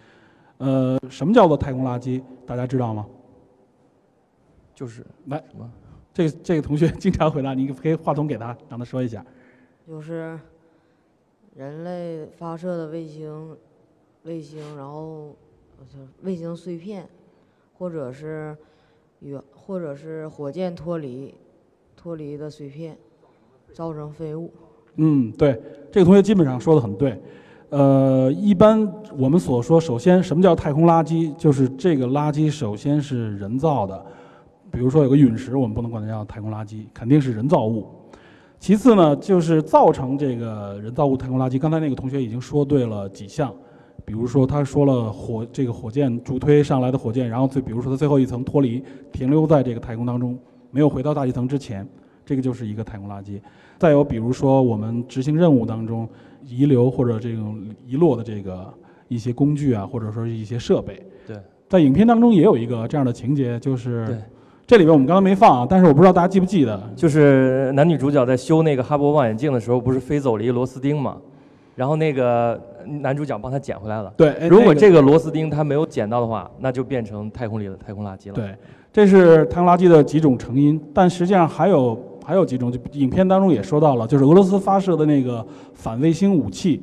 [0.60, 2.24] 呃，什么叫做太空垃圾？
[2.46, 3.06] 大家知道吗？
[4.74, 5.70] 就是来什么？
[6.14, 9.26] 这个这个同学经常回答，你可以话筒给他，让他说一下。
[9.86, 10.40] 就是
[11.54, 13.58] 人类发射的卫星，
[14.24, 15.36] 卫星，然后
[15.78, 17.06] 我操，卫星碎片，
[17.78, 18.56] 或者是
[19.20, 21.34] 远，或者是火箭脱离
[21.96, 22.98] 脱离的碎片，
[23.74, 24.52] 造成废物。
[24.96, 27.22] 嗯，对，这个同学基本上说的很对。
[27.70, 28.86] 呃，一般
[29.18, 31.34] 我们所说，首先什么叫太空垃圾？
[31.38, 34.06] 就是这个垃圾首先是人造的，
[34.70, 37.88] 比如说有个陨石，我们不能管它叫太空垃圾，肯定是人造物。
[38.60, 41.58] 其次呢，就是造成这个人造物太空垃圾。
[41.58, 43.56] 刚才那个同学已经说对了几项，
[44.12, 50.38] 比如说他说了火这个火箭助推上来的火箭，然后最比如说它最后一层脱离，停留在这个太空当中，
[50.70, 51.88] 没有回到大气层之前，
[52.26, 53.40] 这个就是一个太空垃圾。
[53.80, 56.06] 再有比如说我们执行任务当中
[56.46, 58.68] 遗留或者这种遗落的这个
[59.08, 61.02] 一些工具啊，或者说是一些设备。
[61.26, 61.38] 对，
[61.70, 64.18] 在影片当中也有一个这样的情节，就是对
[64.68, 71.16] 这里边我们刚刚没放啊，但是我不知道大家记不记得，就是男女主角在修那个哈勃望远镜的时候，不是飞走了一个螺丝钉嘛？
[71.74, 74.14] 然后那个男主角帮他捡回来了。
[74.18, 78.34] 对，哎如果这个螺丝钉他没有捡到的话，那就变成太空里的太空垃圾了。
[78.34, 78.56] 对，
[78.92, 86.82] 这是太空垃圾的几种成因，但实际上还有还有几种，就影片当中也说到了，就是俄罗斯发射的那个反卫星武器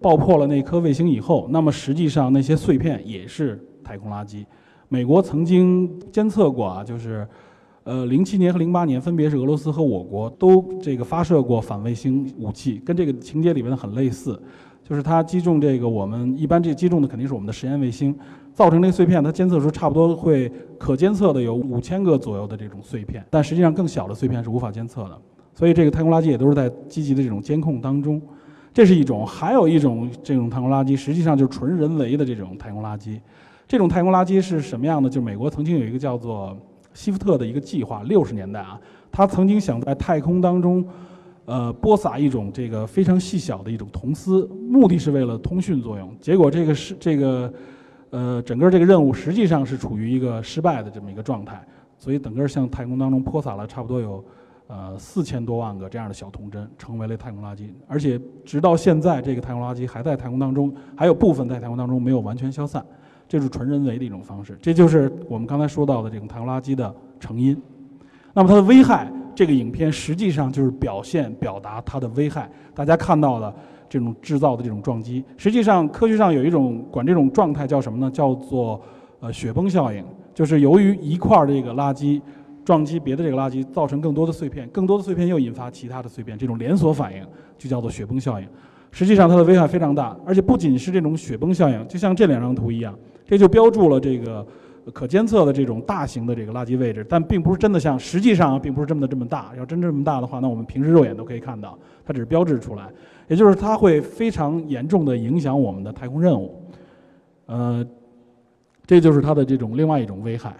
[0.00, 4.44] 爆破了那颗卫星以后，那么实际上那些碎片也是太空垃圾。
[4.88, 7.26] 美国曾经监测过啊，就是
[7.84, 14.40] 呃零七年和零八年分别是俄罗斯和我国都这个发射过反卫星武器，跟这个情节里面的很类似。
[14.84, 18.14] 就是它击中这个我们一般这击中的肯定是我们的实验卫星，
[18.52, 25.18] 造成这个碎片，它监测出差不多会可监测的有五千个左右的这种碎片，但实际上更小的碎片是无法监测的。
[25.54, 28.20] 所以这个太空垃圾也都是在积极的这种监控当中。
[28.74, 33.20] 这是一种，还有一种这种太空垃圾，实际上就是纯人为的这种太空垃圾。
[33.68, 35.08] 这种太空垃圾是什么样的？
[35.08, 36.56] 就是美国曾经有一个叫做
[36.94, 40.86] 希福特的一个计划，六十年代啊，他曾经想在太空当中。
[41.44, 46.16] 呃，播撒一种这个非常细小的一种铜丝，目的是为了通讯作用。
[46.20, 47.52] 结果这个是这个，
[48.10, 51.60] 呃，整个这个任务实际上是处于一个失败的这么一个状态，
[51.98, 54.24] 所以整个向太空当中泼洒了差不多有，
[54.68, 57.70] 呃，四千多万个这样的小铜针，成为了太空垃圾。
[57.88, 62.86] 而且直到现在，这个太空垃圾还在太空当中，还有部分在太空当中没有完全消散，
[63.32, 64.58] 这是纯人为的一种方式。
[64.60, 67.56] 这就是我们刚才说到的这种太空垃圾的成因。
[68.34, 69.10] 那么它的危害。
[69.34, 72.50] 这个影片实际上就是表现、表达它的危害。
[72.74, 73.54] 大家看到的
[73.88, 78.10] 这种制造的这种撞击，实际上科学上有一种管这种状态叫什么呢？
[78.10, 78.78] 叫做
[79.20, 82.20] 呃雪崩效应，就是由于一块儿这个垃圾
[82.66, 88.46] 撞击别的这个垃圾，造成更多的碎片，更多的碎片又引发其他的碎片，这种连锁反应就叫做雪崩效应。
[88.90, 92.94] 实际上它的危害非常大，而且不仅是这种雪崩效应，就像这两张图一样，
[93.32, 94.46] 这就标注了这个。
[94.92, 99.52] 可监测的这种大型的这个垃圾位置，但并不是真的像，实际上并不是这么的这么大。
[99.56, 102.88] 要真这么大的话，那我们平时肉眼都可以看到，它只是标志出来，
[103.28, 106.60] 也就是它会非常严重的影响我们的太空任务。
[107.46, 107.86] 呃，
[108.84, 110.52] 这就是它的这种另外一种危害。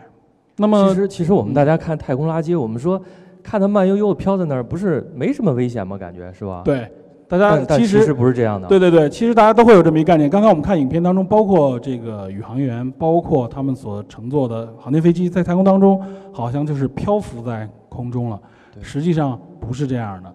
[0.56, 3.02] 那么，其实其实我们大家看太空垃圾，我们说
[3.42, 5.98] 看它慢悠悠的飘在那儿，不是没什么危险吗？
[5.98, 6.62] 感觉是吧？
[6.64, 6.88] 对。
[7.32, 8.68] 大家但其实不是这样的。
[8.68, 10.28] 对对对，其实大家都会有这么一个概念。
[10.28, 15.98] 刚刚我们看影片当中，包括这个宇航员，包括他们所乘坐的航天飞机，在太空当中
[16.30, 18.38] 好像就是漂浮在空中了。
[18.82, 20.30] 实际上不是这样的。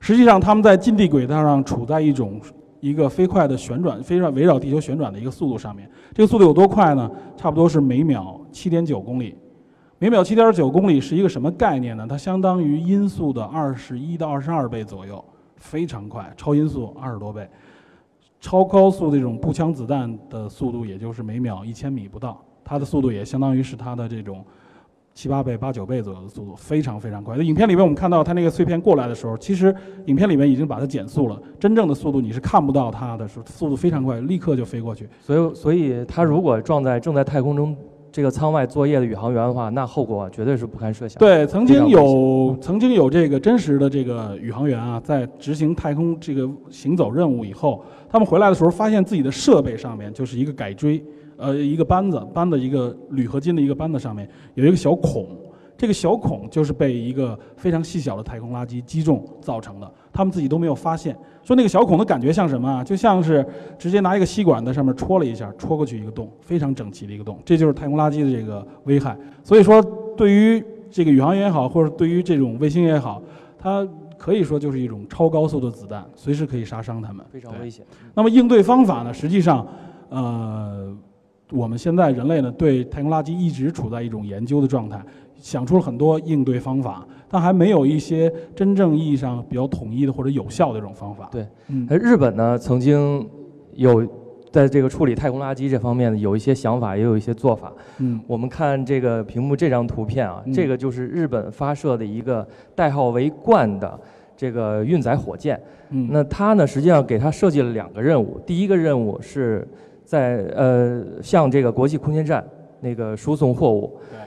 [0.00, 2.38] 实际上他们在近地轨道上处在一种
[2.80, 5.88] 一个飞快的旋转，飞绕围绕地球旋转的一个速度上面。
[6.12, 7.10] 这个速度有多快呢？
[7.38, 9.34] 差不多是每秒七点九公里。
[9.98, 12.06] 每秒七点九公里是一个什么概念呢？
[12.06, 15.24] 它相当于音速的二十一到二十二倍左右。
[15.58, 17.48] 非常快，超音速二十多倍，
[18.40, 24.44] 超高速这种步枪子弹的速度，也就是每秒一千米不到，它的速度也相当于是它的这种
[25.14, 27.36] 七八倍、八九倍左右的速度，非常非常快。
[27.36, 29.74] 在影片里面，我们看到它那个碎片过来的时候，其实
[30.06, 35.08] 影片里面已经把它减速了，真正的速度你是看不到它的，是速度非常快，立刻就飞过去。
[35.20, 37.76] 所以，所以它如果撞在正在太空中。
[38.10, 41.18] 这个舱外作业的宇航员的话，那后果绝对是不堪设想。
[41.18, 51.02] 对，曾经有曾经有这个真实的这个宇航员啊，在执行太空这个行走任务以后，他们回来的时候，发现自己的设备上面就是一个改锥，
[51.36, 55.26] 呃，一个扳子扳的一个铝合金的一个扳子上面有一个小孔，
[55.78, 61.16] 这个小孔就是被一个非常细小的太空垃圾击中造成的，他们自己都没有发现。
[61.44, 62.82] 说那个小孔的感觉像什么啊？
[62.82, 63.46] 就像是
[63.78, 67.38] 直接拿一个吸管在上面戳了一下，戳过去一个洞，非常整齐的一个洞。
[67.44, 69.16] 这就是太空垃圾的这个危害。
[69.44, 69.80] 所以说，
[70.16, 73.22] 对于这个宇航员也好，或者对于这种卫星也好，
[73.56, 73.86] 它
[74.18, 77.86] 可以说就是一种超高速的子弹，随时可以杀伤他们，非常危险。
[78.14, 79.14] 那么应对方法呢？
[79.14, 79.64] 实际上，
[80.08, 80.92] 呃，
[81.50, 85.00] 我们现在人类呢，对太空垃圾一直处在一种研究的状态，
[85.38, 87.06] 想出了很多应对方法。
[87.30, 91.28] 但还没有一些真正意义上比较统一的或者有效的这种方法。
[91.30, 93.28] 对，嗯，日本呢曾经
[93.74, 94.02] 有
[94.50, 97.70] 在这个处理太空垃圾这方面有一些想法，也有一些做法。
[97.98, 104.00] 嗯，我们看这个屏幕这张图片啊，这个就是日本发射的一个代号为“冠”的
[104.34, 105.60] 这个运载火箭。
[105.90, 109.68] 嗯，那它呢实际上给它设计了两个任务，第一个任务是
[110.02, 112.42] 在呃向这个国际空间站
[112.80, 113.98] 那个输送货物。
[114.10, 114.18] 对。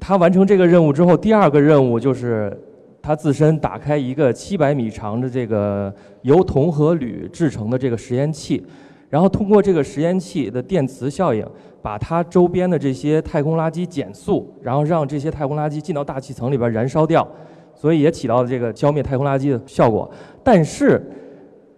[0.00, 2.54] 他完成这个任务之后，第二个任务就是
[3.00, 8.64] 他自身打开一个七百米长的这个由铜和铝制成的这个实验器，
[9.08, 11.46] 然后通过这个实验器的电磁效应，
[11.80, 17.26] 把它周边的这些太空垃圾减速，然后让这些太空垃圾进到大气层里边燃烧掉，
[17.74, 20.10] 所以也起到了这个消灭太空垃圾的效果。
[20.42, 21.02] 但是，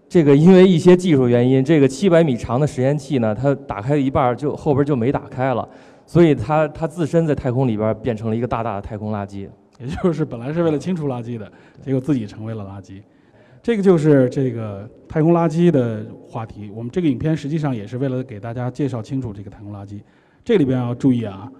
[0.09, 5.69] 这个因为一些技术原因，这个七百米长的实验器呢，它打开一半就后边就没打开了，
[6.07, 9.49] 所以它它自身在太空里边变成了一个大大的太空垃圾。
[9.79, 13.03] 也就是本来是为了清除垃圾的，结果自己成为了垃圾。
[13.63, 16.71] 这个就是这个太空垃圾的话题。
[16.75, 20.01] 我们这个影片实际上也是为了给大家介绍清楚这个太空垃圾。
[20.43, 21.51] 这里边要注意啊，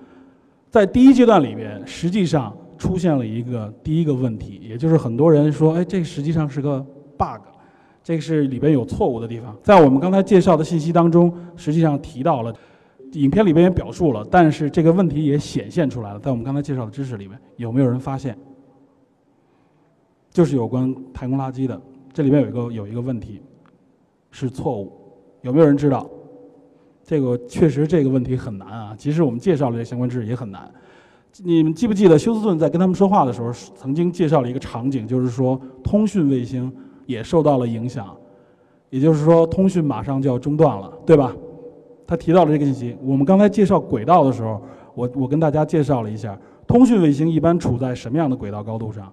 [0.71, 6.79] 在第一阶段里边，实际上出现了一个第一个问题，也就是很多人说，哎，这实际上是个
[7.19, 7.43] bug，
[8.03, 9.55] 这个是里边有错误的地方。
[9.63, 12.55] 在我们刚才介绍的信息当中，实际上提到了，
[13.13, 16.19] 影片里边也表述了，但是这个问题也显现出来了。
[16.21, 18.37] 在我们刚才介绍的知识里面，有没有人发现？
[20.31, 21.81] 就是有关太空垃圾的。
[22.13, 23.41] 这里面有一个有一个问题，
[24.31, 24.93] 是错误，
[25.43, 26.09] 有没有人知道？
[27.03, 28.95] 这个确实这个问题很难啊。
[28.99, 30.71] 即使我们介绍了这相关知识也很难。
[31.43, 36.73] 你们记不记得休斯顿在跟他们说话的时候，曾经介绍了一个场景，就是说通讯卫星
[37.07, 38.17] 也受到了影响，
[38.91, 41.35] 也就是说通讯马上就要中断了，对吧？
[42.07, 42.97] 他提到了这个信息。
[43.03, 44.63] 我们刚才介绍轨道的时候，
[44.95, 49.13] 我我跟大家介绍了一下，通讯卫星一般处在什么样的轨道高度上？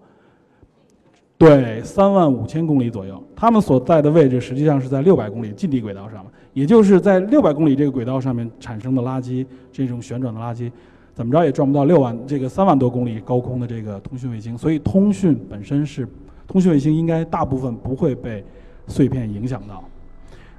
[1.38, 10.72] 对，三万五千公里左右，他们所在的位置实际上是在六百公里近地轨道上也就是在六百公里这个轨道上面产生的垃圾，这种旋转的垃圾，
[11.14, 16.08] 怎么着也转不到六万这个三万多公里高空的这个通讯卫星，所以通讯本身是，
[16.48, 18.46] 通讯卫星应该大部分不会被
[18.88, 19.84] 碎片影响到。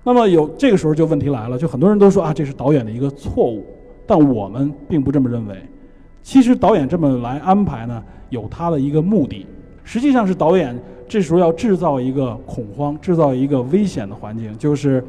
[0.07, 3.65] 那么有这个时候就问题来了，就很多人都说啊，这是导演的一个错误，
[4.07, 5.57] 但我们并不这么认为。
[6.23, 9.47] 其实导演这么来安排呢，有他的一个目的。
[9.83, 15.03] 实际上是导演这时候要制造一个恐慌，制造一个危险的环境，就是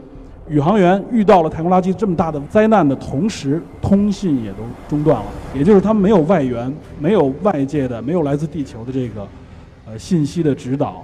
[0.47, 9.27] 宇航员遇到了太空垃圾这么大的灾难的同时，通信也都中断了，也就是他们没有外援，没有外界的，没有来自地球的这个
[9.85, 11.03] 呃信息的指导。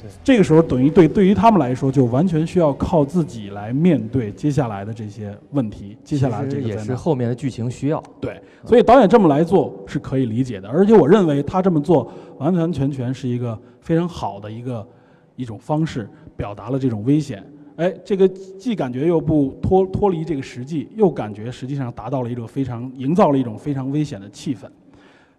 [0.00, 5.96] 对，这个时候等于对对于他们来说，就完全需要靠自己来面对接下来的这些问题。
[6.04, 8.00] 接下来这个也是后面的剧情需要。
[8.20, 14.86] 对，所以导演这么来做是可以理解的，而且我认为他这么做完完全全是一个非常好的一个
[15.34, 17.44] 一种方式，表达了这种危险。
[17.74, 24.62] 哎，这个既感觉又不脱脱离这个实际，又感觉实际上达到了一种非常营造了一种非常危险的气氛。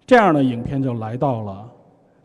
[0.05, 1.65] 这样的影片就来到了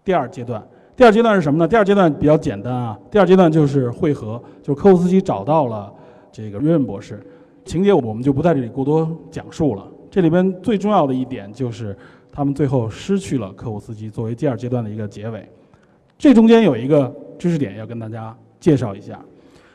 [0.05, 0.61] 第二阶段。
[0.97, 1.67] 第二阶段是什么呢？
[1.67, 2.97] 第二阶段比较简单啊。
[3.11, 5.93] 第二阶段就是会合，就是科沃斯基找到了
[6.31, 7.21] 这个瑞恩博士。
[7.65, 9.85] 情节我们就不在这里过多讲述了。
[10.11, 11.97] 这里边最重要的一点就是
[12.31, 15.49] 他们最后失去了科沃斯基，作为第二阶段的一个结尾。
[16.17, 19.19] 这中间有一个知识点要跟大家介绍一下，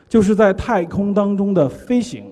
[0.08, 2.24] 就是在太空当中的飞行。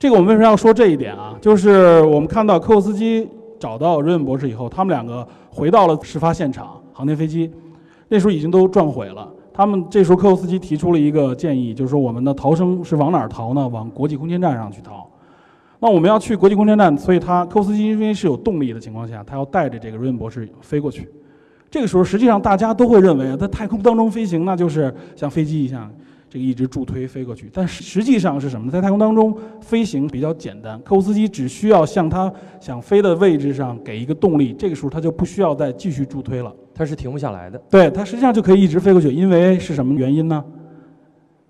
[0.00, 1.36] 这个我们为什么要说这一点啊？
[1.40, 3.28] 就是我们看到科沃斯基
[3.60, 7.52] 找到瑞恩博士以后，他们两个回到了事发现场，航天飞机。
[8.08, 9.32] 那时候已经都撞毁了。
[9.52, 13.66] 他们这时候科沃斯基提出了一个建议，就是说我们的逃生是往哪儿逃呢？
[13.68, 15.08] 往国际空间站上去逃。
[15.80, 21.08] 那我们要去国际空间站，所以他科沃斯基因为是有动力的情况下，他要带着这个瑞恩博士飞过去。
[21.70, 25.90] 这个时候实际上大家都会认为，在太空当中飞行那就是像飞机一样，
[26.30, 27.50] 这个一直助推飞过去。
[27.52, 28.72] 但实际上是什么呢？
[28.72, 36.54] 在太空当中飞行比较简单，科沃斯基只需要向他想飞的位置上给一个动力，这个时候他就不需要再继续助推了。
[36.78, 40.44] 它是停不下来的，对，它实际上就可以一直飞过去，因为是什么原因呢？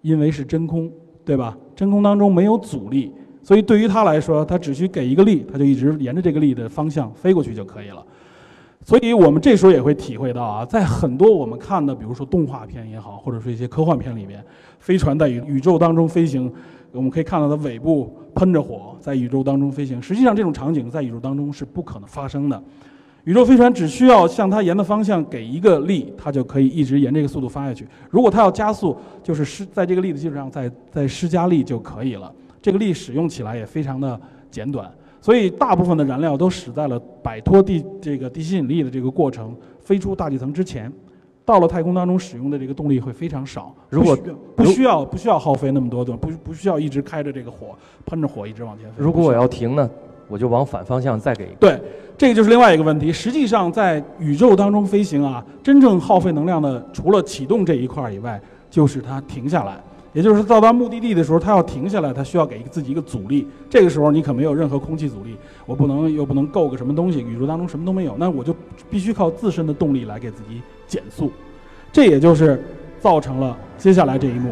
[0.01, 0.91] 因为是真空，
[1.23, 1.55] 对吧？
[1.77, 3.13] 真空当中没有阻力，
[3.43, 8.03] 所以对于它来说，它只需给一个力，它就一直沿着这个力的方向飞过去就可以了。
[8.83, 14.43] 所以我们这时候也会体会到啊，在很多我们看的，比如说动画片也好，或者说一些科幻片里面，
[14.79, 16.51] 飞船在宇宇宙当中飞行，
[16.91, 20.01] 我们可以看到它尾部喷着火，在宇宙当中飞行。
[20.01, 22.63] 实际上这种场景在宇宙当中是不可能发生的。
[23.29, 27.87] 宇宙飞船只需要向它沿的方向给一个力，它就可以一直沿这个速度发下去。
[28.09, 32.33] 如果它要加速，就是施在这个力的基础上再再施加力就可以了。
[32.63, 34.19] 这个力使用起来也非常的
[34.51, 40.91] 简短，所以大部分的燃料都使在了摆脱地这个地心引力的这个过程，飞出大气层之前。
[41.45, 43.75] 到了太空当中使用的这个动力会非常少。
[43.91, 44.17] 如果
[44.57, 47.77] 不需要不需要耗费那么多的，不不需要一直开着这个火
[48.07, 48.95] 喷着火一直往前飞。
[48.97, 49.91] 如果我要停呢？
[50.29, 51.57] 我就往反方向再给一个。
[51.59, 51.81] 对，
[52.17, 53.13] 这个就是另外一个问题。
[53.13, 59.81] 实际上，在宇宙当中飞行啊，真正耗费能量的，除了启动这一块以外，就是它停下来。
[60.15, 63.47] 也就是到达目的地的时候，它要停下来，它需要给自己一个阻力。
[63.69, 68.55] 这个时候你可没有任何空气阻力，我不能又不能够个什么东西，宇宙当中什么都没有，那我就
[68.91, 71.31] 必须靠自身的动力来给自己减速。
[71.93, 72.63] 这也就是
[73.01, 74.51] 造成了接下来这一幕。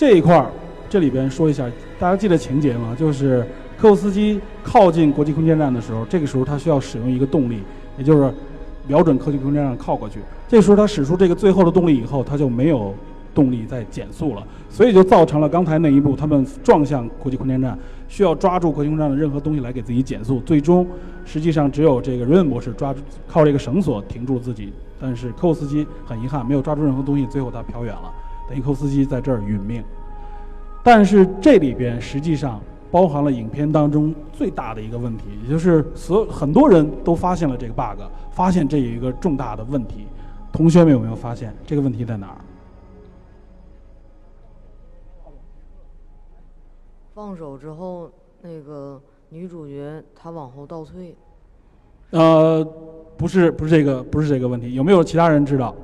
[0.00, 0.50] 这一块儿，
[0.88, 2.96] 这里边说一下，大家记得情节吗？
[2.98, 3.46] 就是
[3.76, 7.58] 科沃斯基靠近国际空间站的时候，这个时候他需要使用一个动力，
[7.98, 8.32] 也就是
[8.86, 10.20] 瞄准国际空间站靠过去。
[10.48, 12.94] 这时候他使出这个最后的动力以后，他就没有
[13.34, 17.78] 动力再减速了，所以就造成了刚才那一步他们撞向国际空间站，
[18.08, 20.40] 需要抓住国际空间站的任何东西来给自己减速。
[20.46, 20.86] 最终，
[21.26, 28.10] 实际上只有这个瑞恩博士抓住靠这个绳索停住自己，但是科沃斯基很遗憾没有抓住任何东西，最后他飘远了。
[28.50, 29.82] 等于科斯基在这儿殒命。
[30.82, 40.06] 但是这里边实际上包含了影片当中最大的一个问题，也就是所有很多人都发现了这个 bug，发现这有一个重大的问题。
[40.52, 42.36] 同学们有没有发现这个问题在哪儿？
[47.14, 51.14] 放手之后，那个女主角她往后倒退，
[52.10, 52.64] 呃，
[53.16, 54.74] 不是，不是这个，不是这个问题。
[54.74, 55.76] 有没有其他人知道？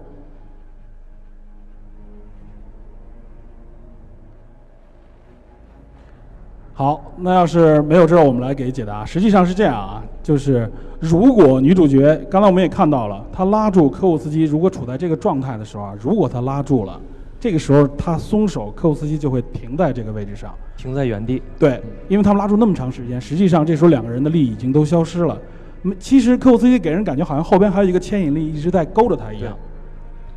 [6.79, 9.03] 好，那要是没有知道，我们来给解答。
[9.03, 10.71] 实际上是这样啊，就是
[11.01, 17.01] 如果女主角刚才我们也看到了，她拉住科沃斯基，如果处在这个状态的时候啊，如果她拉住了，
[17.41, 20.55] 这个时候她松手，科沃斯基就会停在这个位置上。
[20.77, 21.43] 停在原地。
[21.59, 25.41] 对，因为他们拉住那么长时间，实际上这时候两个人的力已经都消失了。
[25.81, 29.57] 那么其实科沃斯基给人感觉好像后边还有一个牵引力一直在勾着他一样，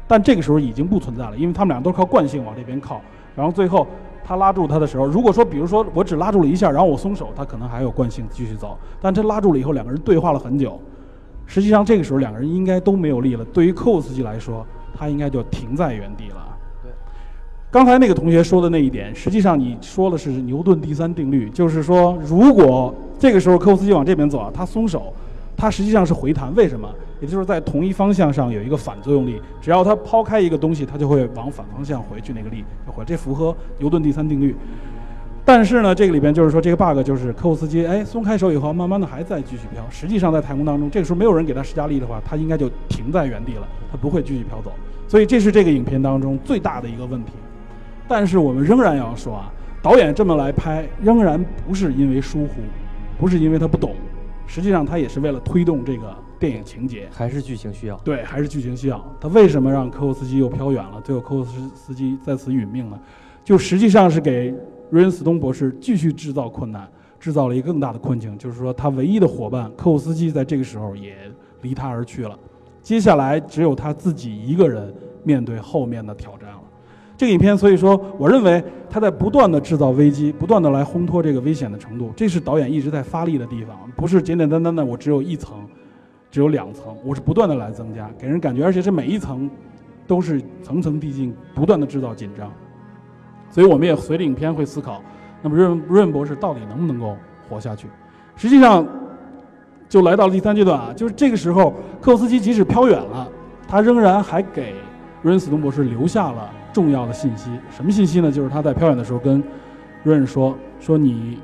[0.07, 3.01] 但这个时候已经不存在了，因为他们俩都是靠惯性往这边靠。
[3.35, 3.85] 然后最后
[4.29, 8.77] 他拉住他的时候，如果说比如说我只拉住了一下，然后我松手，他可能还有惯性继续走。
[9.01, 10.79] 但他拉住了以后，两个人对话了很久，
[11.47, 13.43] 实际上这个时候两个人应该都没有力了。
[13.45, 14.63] 对于科沃斯基来说，
[14.95, 16.45] 他应该就停在原地了。
[17.71, 25.11] 刚才那个同学说的那一点，实际上你说的是牛顿第三定律，就是说，如果这个时候科沃斯基往这边走啊，他松手，
[25.59, 26.55] 它实际上是回弹。
[26.55, 26.89] 为什么？
[27.19, 33.03] 也就是在同一方向上有一个反作用力，只要它抛开一个东西，它就会往反方向回去，那个力就回。
[33.05, 34.55] 这符合牛顿第三定律。
[35.43, 39.83] 但是呢，这个里边就是说，这个 bug 就是科沃斯基哎松开手以后，慢慢的还在继续飘。
[39.89, 44.71] 实际上在太空当中，这个时候没有人给他施加力的话，他应该就停在原地了，他不会继续飘走。
[45.07, 47.33] 所以这是这个影片当中最大的一个问题。
[48.07, 49.51] 但是我们仍然要说啊，
[49.81, 52.61] 导演这么来拍，仍然不是因为疏忽，
[53.19, 53.93] 不是因为他不懂，
[54.49, 57.07] 实际上他也是为了推动这个电影情节。
[57.11, 57.95] 还是剧情需要。
[57.97, 58.99] 对，还是剧情需要。
[59.21, 60.99] 他为什么让科沃斯基又飘远了？
[61.01, 62.99] 最后科沃斯斯基在此殒命呢？
[63.43, 64.51] 就实际上是给
[64.89, 66.89] 瑞恩斯通博士继续制造困难，
[67.19, 71.15] 制造了一个更大的困境，就是说他唯一的伙伴科沃斯基在这个时候也
[71.61, 72.35] 离他而去了。
[72.81, 74.91] 接下来只有他自己一个人
[75.23, 76.58] 面对后面的挑战了。
[77.19, 85.57] 这个影片，所以说，我认为他在不断的制造危机，不断的来烘托这个危险的程度，这是导演一直在发力的地方，不是简简单单的我只有一层，
[86.31, 89.51] 只有两层，我是不断的来增加，给人感觉，而且是每一层
[90.07, 92.49] 都是层层递进，不断的制造紧张。
[93.49, 95.03] 所以我们也随着影片会思考，
[95.41, 97.17] 那么润润博士到底能不能够
[97.49, 97.89] 活下去？
[98.37, 98.87] 实际上，
[99.89, 103.27] 就来到了第三阶段啊，就是这个时候，科沃斯基即使飘远了，
[103.67, 104.73] 他仍然还给
[105.21, 106.49] 瑞恩斯通博士留下了。
[106.71, 108.31] 重要的信息，什么信息呢？
[108.31, 109.43] 就是他在飘远的时候跟
[110.03, 111.39] 瑞恩说：“说你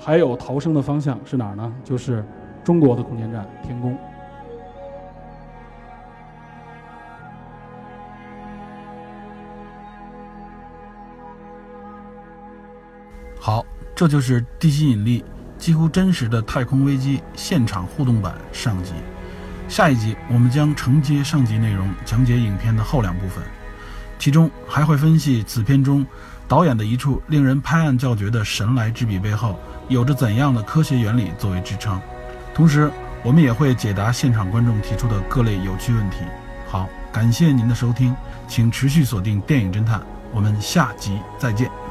[0.00, 1.70] 还有逃生的方向是哪儿呢？
[1.84, 2.24] 就是
[2.64, 3.94] 中国的空间站天宫。”
[13.38, 13.62] 好，
[13.94, 15.22] 这就是地心引力
[15.58, 18.94] 几乎真实的太空危机现场互动版上集。
[19.68, 23.42] 下一集我们将承接上集内容，讲解影片的后两部分。
[24.18, 26.06] 其中还会分析此片中
[26.46, 29.58] 导演的一处令人拍案叫绝的神来之笔背后
[29.88, 32.00] 有着怎样的科学原理作为支撑，
[32.54, 32.90] 同时
[33.24, 36.18] 我们也会解答现场观众提出的各类有趣问题。
[36.68, 38.14] 好，感谢您的收听，
[38.46, 40.00] 请持续锁定电影侦探，
[40.32, 41.81] 我们下集再见。